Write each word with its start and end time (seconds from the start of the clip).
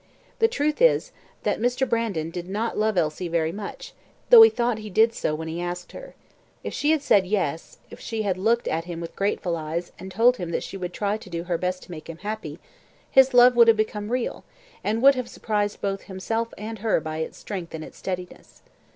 The 0.39 0.47
truth 0.47 0.81
is, 0.81 1.11
that 1.43 1.59
Mr. 1.59 1.87
Brandon 1.87 2.31
did 2.31 2.49
not 2.49 2.75
love 2.75 2.97
Elsie 2.97 3.27
very 3.27 3.51
much, 3.51 3.93
though 4.31 4.41
he 4.41 4.49
thought 4.49 4.79
he 4.79 4.89
did 4.89 5.13
so 5.13 5.35
when 5.35 5.47
he 5.47 5.61
asked 5.61 5.91
her. 5.91 6.15
If 6.63 6.73
she 6.73 6.89
had 6.89 7.03
said 7.03 7.27
yes 7.27 7.77
if 7.91 7.99
she 7.99 8.23
had 8.23 8.35
looked 8.35 8.67
at 8.67 8.85
him 8.85 8.99
with 8.99 9.15
grateful 9.15 9.55
eyes, 9.55 9.91
and 9.99 10.11
told 10.11 10.37
him 10.37 10.49
that 10.49 10.63
she 10.63 10.75
would 10.75 10.91
try 10.93 11.17
to 11.17 11.29
do 11.29 11.43
her 11.43 11.55
best 11.59 11.83
to 11.83 11.91
make 11.91 12.09
him 12.09 12.17
happy, 12.17 12.57
his 13.11 13.31
love 13.31 13.55
would 13.55 13.67
have 13.67 13.77
become 13.77 14.09
real, 14.11 14.43
and 14.83 15.03
would 15.03 15.13
have 15.13 15.29
surprised 15.29 15.81
both 15.81 16.01
himself 16.05 16.51
and 16.57 16.79
her 16.79 16.99
by 16.99 17.17
its 17.19 17.37
strength 17.37 17.75
and 17.75 17.83
its 17.83 17.99
steadiness. 17.99 18.63